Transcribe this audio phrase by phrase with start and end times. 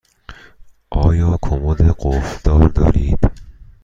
[0.89, 3.19] آیا کمد قفل دار دارید؟